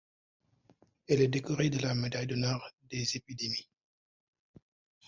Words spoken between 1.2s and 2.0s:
est décorée de la